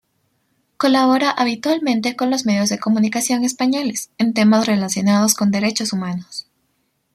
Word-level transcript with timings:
Colabora 0.77 1.29
habitualmente 1.29 2.15
con 2.15 2.31
los 2.31 2.43
medios 2.47 2.69
de 2.69 2.79
comunicación 2.79 3.43
españoles 3.43 4.09
en 4.17 4.33
temas 4.33 4.65
relacionados 4.65 5.35
con 5.35 5.51
derechos 5.51 5.93
humanos. 5.93 6.47